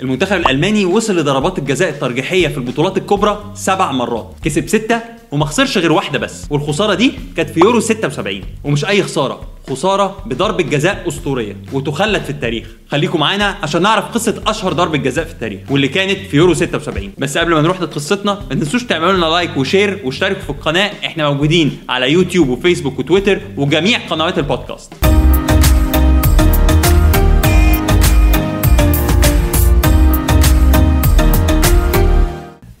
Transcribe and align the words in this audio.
المنتخب 0.00 0.36
الألماني 0.36 0.84
وصل 0.84 1.16
لضربات 1.16 1.58
الجزاء 1.58 1.88
الترجيحية 1.88 2.48
في 2.48 2.58
البطولات 2.58 2.96
الكبرى 2.98 3.52
سبع 3.54 3.92
مرات. 3.92 4.34
كسب 4.44 4.68
ستة 4.68 5.00
وما 5.32 5.44
خسرش 5.44 5.78
غير 5.78 5.92
واحدة 5.92 6.18
بس. 6.18 6.46
والخسارة 6.50 6.94
دي 6.94 7.12
كانت 7.36 7.50
في 7.50 7.60
يورو 7.60 7.80
76 7.80 8.42
ومش 8.64 8.84
أي 8.84 9.02
خسارة. 9.02 9.40
خسارة 9.70 10.22
بضربة 10.26 10.62
جزاء 10.62 11.08
أسطورية 11.08 11.56
وتخلد 11.72 12.22
في 12.22 12.30
التاريخ. 12.30 12.66
خليكم 12.88 13.20
معانا 13.20 13.44
عشان 13.62 13.82
نعرف 13.82 14.04
قصة 14.04 14.42
أشهر 14.46 14.72
ضربة 14.72 14.98
جزاء 14.98 15.24
في 15.24 15.32
التاريخ 15.32 15.60
واللي 15.70 15.88
كانت 15.88 16.18
في 16.30 16.36
يورو 16.36 16.54
76 16.54 17.12
بس 17.18 17.38
قبل 17.38 17.54
ما 17.54 17.60
نروح 17.60 17.80
لقصتنا 17.80 18.34
ما 18.50 18.54
تنسوش 18.54 18.84
تعملوا 18.84 19.12
لنا 19.12 19.26
like 19.26 19.56
و 19.56 19.63
share 19.63 20.00
واشتركوا 20.04 20.42
في 20.42 20.50
القناة. 20.50 20.90
إحنا 21.04 21.30
موجودين 21.30 21.78
على 21.88 22.12
يوتيوب 22.12 22.48
وفيسبوك 22.48 22.98
وتويتر 22.98 23.40
وجميع 23.56 23.98
قنوات 23.98 24.38
البودكاست. 24.38 24.92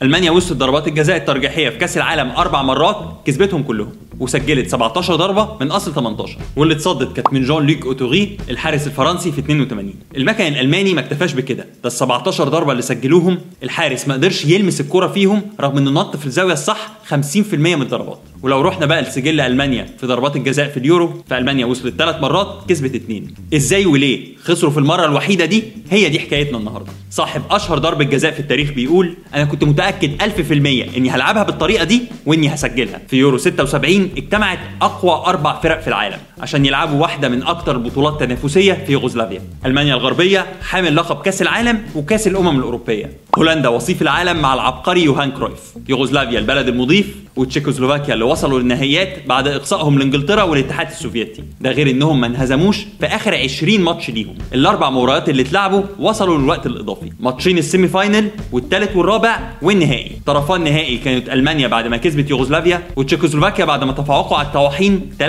ألمانيا 0.02 0.30
وصلت 0.30 0.58
ضربات 0.58 0.88
الجزاء 0.88 1.16
الترجيحية 1.16 1.68
في 1.68 1.78
كأس 1.78 1.96
العالم 1.96 2.30
أربع 2.30 2.62
مرات 2.62 2.96
كسبتهم 3.24 3.62
كلهم. 3.62 3.92
وسجلت 4.20 4.70
17 4.70 5.16
ضربة 5.16 5.48
من 5.60 5.70
أصل 5.70 5.94
18 5.94 6.38
واللي 6.56 6.74
اتصدت 6.74 7.16
كانت 7.16 7.32
من 7.32 7.42
جون 7.44 7.66
لوك 7.66 7.86
ايتوري 7.86 8.36
الحارس 8.50 8.86
الفرنسي 8.86 9.32
في 9.32 9.38
82 9.38 9.94
المكن 10.16 10.44
الألماني 10.46 10.94
ما 10.94 11.00
اكتفاش 11.00 11.32
بكده 11.32 11.62
ده 11.62 11.86
ال 11.86 11.92
17 11.92 12.48
ضربة 12.48 12.72
اللي 12.72 12.82
سجلوهم 12.82 13.38
الحارس 13.62 14.08
ما 14.08 14.14
قدرش 14.14 14.44
يلمس 14.44 14.80
الكرة 14.80 15.06
فيهم 15.06 15.42
رغم 15.60 15.78
إنه 15.78 15.90
نط 15.90 16.16
في 16.16 16.26
الزاوية 16.26 16.52
الصح 16.52 16.98
50% 17.10 17.14
من 17.54 17.82
الضربات. 17.82 18.18
ولو 18.42 18.60
رحنا 18.60 18.86
بقى 18.86 19.02
لسجل 19.02 19.40
ألمانيا 19.40 19.86
في 20.00 20.06
ضربات 20.06 20.36
الجزاء 20.36 20.68
في 20.68 20.76
اليورو 20.76 21.22
فألمانيا 21.30 21.66
وصلت 21.66 21.94
ثلاث 21.98 22.16
مرات 22.22 22.64
كسبت 22.68 22.94
اثنين 22.94 23.34
إزاي 23.54 23.86
وليه 23.86 24.36
خسروا 24.42 24.70
في 24.72 24.78
المرة 24.78 25.04
الوحيدة 25.04 25.44
دي؟ 25.44 25.62
هي 25.90 26.08
دي 26.08 26.20
حكايتنا 26.20 26.58
النهارده. 26.58 26.92
صاحب 27.10 27.42
أشهر 27.50 27.78
ضربة 27.78 28.04
جزاء 28.04 28.32
في 28.32 28.40
التاريخ 28.40 28.70
بيقول 28.70 29.14
أنا 29.34 29.44
كنت 29.44 29.64
متأكد 29.64 30.22
1000% 30.22 30.96
إني 30.96 31.10
هلعبها 31.10 31.42
بالطريقة 31.42 31.84
دي 31.84 32.02
وإني 32.26 32.54
هسجلها. 32.54 33.00
في 33.08 33.16
يورو 33.16 33.38
76 33.38 34.07
اجتمعت 34.16 34.58
أقوى 34.82 35.12
أربع 35.26 35.60
فرق 35.60 35.80
في 35.80 35.88
العالم 35.88 36.18
عشان 36.40 36.66
يلعبوا 36.66 37.00
واحدة 37.02 37.28
من 37.28 37.42
أكتر 37.42 37.76
البطولات 37.76 38.20
تنافسية 38.20 38.72
في 38.86 38.92
يوغوسلافيا. 38.92 39.42
ألمانيا 39.66 39.94
الغربية 39.94 40.46
حامل 40.62 40.96
لقب 40.96 41.22
كأس 41.22 41.42
العالم 41.42 41.82
وكأس 41.94 42.26
الأمم 42.26 42.58
الأوروبية. 42.58 43.12
هولندا 43.38 43.68
وصيف 43.68 44.02
العالم 44.02 44.42
مع 44.42 44.54
العبقري 44.54 45.04
يوهان 45.04 45.30
كرويف. 45.30 45.60
يوغوسلافيا 45.88 46.38
البلد 46.38 46.68
المضيف 46.68 47.16
وتشيكوسلوفاكيا 47.36 48.14
اللي 48.14 48.24
وصلوا 48.24 48.60
للنهائيات 48.60 49.26
بعد 49.26 49.48
إقصائهم 49.48 49.98
لإنجلترا 49.98 50.42
والاتحاد 50.42 50.86
السوفيتي. 50.86 51.44
ده 51.60 51.70
غير 51.70 51.90
إنهم 51.90 52.20
ما 52.20 52.26
انهزموش 52.26 52.76
في 53.00 53.06
آخر 53.06 53.34
20 53.34 53.80
ماتش 53.80 54.10
ليهم. 54.10 54.34
الأربع 54.54 54.90
مباريات 54.90 55.28
اللي 55.28 55.42
اتلعبوا 55.42 55.82
وصلوا 55.98 56.38
للوقت 56.38 56.66
الإضافي. 56.66 57.12
ماتشين 57.20 57.58
ال 57.58 57.64
semi 57.64 57.88
final 57.88 58.30
والثالث 58.52 58.96
والرابع 58.96 59.38
والنهائي. 59.62 60.12
طرفا 60.26 60.56
النهائي 60.56 60.96
كانت 60.98 61.28
ألمانيا 61.28 61.68
بعد 61.68 61.86
ما 61.86 61.96
كسبت 61.96 62.30
يوغوسلافيا 62.30 62.82
وتشيكوسلوفاكيا 62.96 63.64
بعد 63.64 63.84
ما 63.84 63.92
تفوقوا 63.98 64.36
على 64.36 64.46
الطواحين 64.46 65.10
3-1 65.22 65.24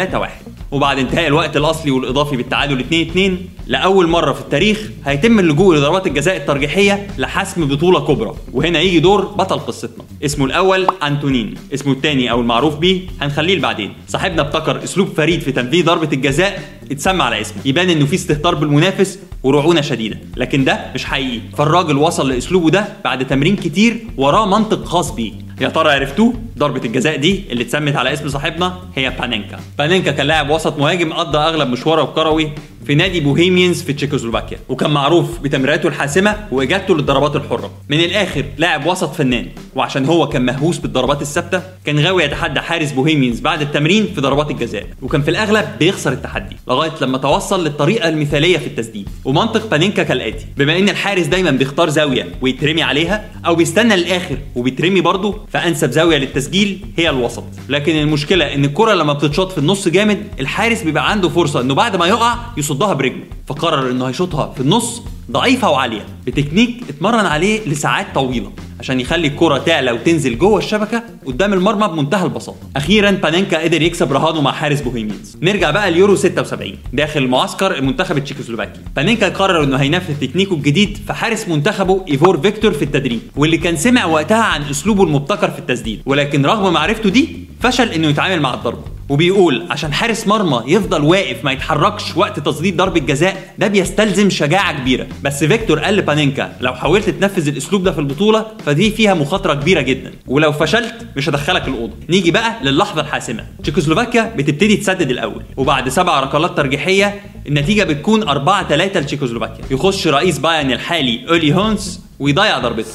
وبعد 0.71 0.99
انتهاء 0.99 1.27
الوقت 1.27 1.57
الأصلي 1.57 1.91
والإضافي 1.91 2.37
بالتعادل 2.37 3.07
2-2 3.15 3.19
لأول 3.67 4.07
مرة 4.07 4.33
في 4.33 4.41
التاريخ 4.41 4.89
هيتم 5.05 5.39
اللجوء 5.39 5.75
لضربات 5.75 6.07
الجزاء 6.07 6.37
الترجيحية 6.37 7.07
لحسم 7.17 7.67
بطولة 7.67 7.99
كبرى 7.99 8.35
وهنا 8.53 8.79
يجي 8.79 8.99
دور 8.99 9.21
بطل 9.25 9.59
قصتنا. 9.59 10.03
اسمه 10.25 10.45
الأول 10.45 10.87
أنتونين 11.03 11.53
اسمه 11.73 11.93
الثاني 11.93 12.31
أو 12.31 12.41
المعروف 12.41 12.75
بيه 12.75 13.01
هنخليه 13.21 13.55
لبعدين. 13.55 13.93
صاحبنا 14.07 14.41
ابتكر 14.41 14.83
أسلوب 14.83 15.07
فريد 15.17 15.41
في 15.41 15.51
تنفيذ 15.51 15.85
ضربة 15.85 16.09
الجزاء 16.13 16.63
اتسمى 16.91 17.23
على 17.23 17.41
اسمه. 17.41 17.61
يبان 17.65 17.89
إنه 17.89 18.05
في 18.05 18.15
استهتار 18.15 18.55
بالمنافس 18.55 19.19
ورعونه 19.43 19.81
شديده 19.81 20.17
لكن 20.37 20.63
ده 20.63 20.79
مش 20.95 21.05
حقيقي. 21.05 21.39
فالراجل 21.57 21.97
وصل 21.97 22.29
لأسلوبه 22.29 22.69
ده 22.69 22.87
بعد 23.03 23.27
تمرين 23.27 23.55
كتير 23.55 23.97
وراه 24.17 24.45
منطق 24.45 24.85
خاص 24.85 25.11
بيه. 25.11 25.31
يا 25.61 25.69
ترى 25.69 25.91
عرفتوه؟ 25.91 26.33
ضربة 26.57 26.81
الجزاء 26.85 27.15
دي 27.15 27.43
اللي 27.51 27.63
اتسمت 27.63 27.95
على 27.95 28.13
اسم 28.13 28.29
صاحبنا 28.29 28.77
هي 28.95 29.09
بانينكا. 29.09 29.59
بانينكا 29.77 30.11
كان 30.11 30.27
لاعب 30.27 30.49
وسط 30.49 30.79
مهاجم 30.79 31.13
قضى 31.13 31.37
أغلب 31.37 31.69
مشواره 31.69 32.03
الكروي 32.03 32.51
في 32.89 32.95
نادي 32.95 33.19
بوهيميانز 33.19 33.81
في 33.81 33.93
تشيكوسلوفاكيا 33.93 34.59
وكان 34.69 34.91
معروف 34.91 35.39
بتمريراته 35.39 35.87
الحاسمة 35.87 36.37
وإجادته 36.51 36.95
للضربات 36.95 37.35
الحرة. 37.35 37.71
من 37.89 37.99
الآخر 37.99 38.45
لاعب 38.57 38.85
وسط 38.85 39.13
فنان 39.15 39.47
وعشان 39.75 40.05
هو 40.05 40.29
كان 40.29 40.45
مهووس 40.45 40.77
بالضربات 40.77 41.21
الثابتة 41.21 41.61
كان 41.85 41.99
غاوي 41.99 42.23
يتحدى 42.23 42.59
حارس 42.59 42.91
بوهيميانز 42.91 43.39
بعد 43.39 43.61
التمرين 43.61 44.07
في 44.15 44.21
ضربات 44.21 44.51
الجزاء. 44.51 44.87
وكان 45.01 45.21
في 45.21 45.31
الأغلب 45.31 45.65
بيخسر 45.79 46.11
التحدي 46.11 46.55
لغاية 46.67 46.91
لما 47.01 47.17
توصل 47.17 47.63
للطريقة 47.63 48.09
المثالية 48.09 48.57
في 48.57 48.67
التسديد. 48.67 49.09
ومنطق 49.25 49.69
بانينكا 49.69 50.03
كالآتي 50.03 50.45
بما 50.57 50.77
إن 50.77 50.89
الحارس 50.89 51.25
دايما 51.25 51.51
بيختار 51.51 51.89
زاوية 51.89 52.27
ويترمي 52.41 52.83
عليها 52.83 53.29
أو 53.45 53.55
بيستنى 53.55 53.95
للآخر 53.95 54.37
وبيترمي 54.55 55.01
برضه 55.01 55.39
فأنسب 55.53 55.91
زاوية 55.91 56.17
للتسجيل 56.17 56.79
هي 56.97 57.09
الوسط. 57.09 57.43
لكن 57.69 57.95
المشكلة 57.95 58.53
إن 58.53 58.65
الكرة 58.65 58.93
لما 58.93 59.13
بتتشاط 59.13 59.51
في 59.51 59.57
النص 59.57 59.87
جامد 59.87 60.23
الحارس 60.39 60.83
بيبقى 60.83 61.11
عنده 61.11 61.29
فرصة 61.29 61.61
إنه 61.61 61.73
بعد 61.73 61.95
ما 61.95 62.07
يقع 62.07 62.35
يصدها 62.79 62.93
برجله 62.93 63.23
فقرر 63.47 63.91
إنه 63.91 64.05
هيشوطها 64.05 64.53
في 64.53 64.61
النص 64.61 65.01
ضعيفة 65.31 65.69
وعالية 65.69 66.05
بتكنيك 66.27 66.83
اتمرن 66.89 67.25
عليه 67.25 67.67
لساعات 67.67 68.05
طويلة 68.15 68.51
عشان 68.79 68.99
يخلي 68.99 69.27
الكرة 69.27 69.57
تعلى 69.57 69.91
وتنزل 69.91 70.37
جوه 70.37 70.57
الشبكة 70.57 71.03
قدام 71.25 71.53
المرمى 71.53 71.87
بمنتهى 71.87 72.23
البساطة. 72.25 72.57
أخيرا 72.75 73.11
بانينكا 73.11 73.63
قدر 73.63 73.81
يكسب 73.81 74.13
رهانه 74.13 74.41
مع 74.41 74.51
حارس 74.51 74.81
بوهيميانز. 74.81 75.37
نرجع 75.41 75.71
بقى 75.71 75.91
ليورو 75.91 76.15
76 76.15 76.73
داخل 76.93 77.27
معسكر 77.27 77.75
المنتخب 77.77 78.17
التشيكوسلوفاكي. 78.17 78.79
بانينكا 78.95 79.29
قرر 79.29 79.63
إنه 79.63 79.77
هينفذ 79.77 80.13
تكنيكه 80.21 80.53
الجديد 80.53 80.97
في 81.07 81.13
حارس 81.13 81.47
منتخبه 81.47 82.05
إيفور 82.09 82.41
فيكتور 82.41 82.71
في 82.71 82.81
التدريب 82.85 83.19
واللي 83.35 83.57
كان 83.57 83.77
سمع 83.77 84.05
وقتها 84.05 84.43
عن 84.43 84.61
أسلوبه 84.63 85.03
المبتكر 85.03 85.51
في 85.51 85.59
التسديد 85.59 86.01
ولكن 86.05 86.45
رغم 86.45 86.73
معرفته 86.73 87.09
دي 87.09 87.29
فشل 87.61 87.89
إنه 87.89 88.07
يتعامل 88.07 88.41
مع 88.41 88.53
الضربة. 88.53 88.98
وبيقول 89.09 89.67
عشان 89.69 89.93
حارس 89.93 90.27
مرمى 90.27 90.63
يفضل 90.67 91.03
واقف 91.03 91.45
ما 91.45 91.51
يتحركش 91.51 92.17
وقت 92.17 92.39
تسديد 92.39 92.77
ضربة 92.77 92.99
جزاء 92.99 93.53
ده 93.57 93.67
بيستلزم 93.67 94.29
شجاعة 94.29 94.79
كبيرة. 94.79 95.07
بس 95.23 95.43
فيكتور 95.43 95.79
قال 95.79 95.95
لبانينكا 95.95 96.51
لو 96.61 96.73
حاولت 96.73 97.09
تنفذ 97.09 97.47
الأسلوب 97.47 97.83
ده 97.83 97.91
في 97.91 97.99
البطولة 97.99 98.45
فدي 98.65 98.91
فيها 98.91 99.13
مخاطرة 99.13 99.53
كبيرة 99.53 99.81
جدا. 99.81 100.11
ولو 100.27 100.51
فشلت 100.51 101.07
مش 101.17 101.29
هدخلك 101.29 101.67
الأوضة. 101.67 101.93
نيجي 102.09 102.31
بقى 102.31 102.55
للحظة 102.63 103.01
الحاسمة. 103.01 103.45
تشيكوسلوفاكيا 103.63 104.33
بتبتدي 104.37 104.77
تسدد 104.77 105.09
الأول. 105.11 105.43
وبعد 105.57 105.89
سبع 105.89 106.19
ركلات 106.19 106.57
ترجيحية 106.57 107.21
النتيجة 107.47 107.83
بتكون 107.83 108.27
4 108.27 108.67
3 108.67 108.99
لتشيكوسلوفاكيا. 108.99 109.65
يخش 109.71 110.07
رئيس 110.07 110.39
بايرن 110.39 110.71
الحالي 110.71 111.25
أولي 111.29 111.53
هونس 111.55 112.01
ويضيع 112.19 112.59
ضربته. 112.59 112.89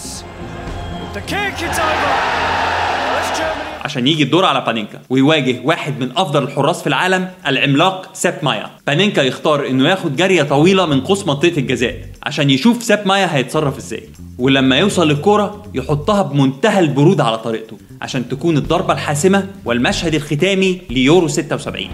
عشان 3.85 4.07
يجي 4.07 4.23
الدور 4.23 4.45
على 4.45 4.61
بانينكا 4.61 5.01
ويواجه 5.11 5.61
واحد 5.65 6.01
من 6.01 6.11
أفضل 6.17 6.43
الحراس 6.43 6.81
في 6.81 6.87
العالم 6.87 7.29
العملاق 7.47 8.11
سيب 8.13 8.35
ماير 8.43 8.71
بانينكا 8.87 9.21
يختار 9.21 9.67
إنه 9.67 9.89
ياخد 9.89 10.17
جرية 10.17 10.43
طويلة 10.43 10.87
من 10.87 11.01
قوس 11.01 11.27
منطقة 11.27 11.59
الجزاء 11.59 11.95
عشان 12.23 12.51
يشوف 12.51 12.83
سيب 12.83 12.99
ماير 13.07 13.35
هيتصرف 13.37 13.77
إزاي 13.77 14.03
ولما 14.39 14.77
يوصل 14.79 15.09
للكرة 15.09 15.63
يحطها 15.75 16.23
بمنتهى 16.23 16.81
البرود 16.81 17.21
على 17.21 17.39
طريقته 17.39 17.77
عشان 18.03 18.29
تكون 18.29 18.57
الضربة 18.57 18.95
الحاسمة 18.95 19.47
والمشهد 19.65 20.15
الختامي 20.15 20.81
ليورو 20.91 21.29
76 21.29 21.89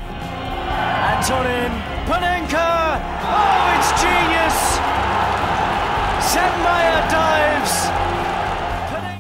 Antonin 1.21 1.73
Panenka! 2.11 2.69
Oh, 3.37 3.77
it's 3.77 3.91
genius! 4.03 4.59
Sepp 6.33 6.55
Maier 6.65 7.03
dives! 7.13 7.75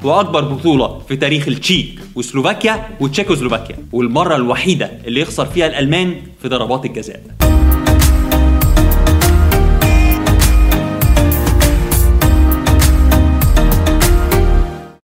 وأكبر 0.04 0.44
بطولة 0.44 0.98
في 1.09 1.16
تاريخ 1.16 1.48
التشيك 1.48 2.00
وسلوفاكيا 2.15 2.88
وتشيكوسلوفاكيا 3.00 3.76
والمرة 3.93 4.37
الوحيدة 4.37 4.91
اللي 5.06 5.21
يخسر 5.21 5.47
فيها 5.47 5.66
الألمان 5.66 6.15
في 6.43 6.48
ضربات 6.48 6.84
الجزاء. 6.84 7.22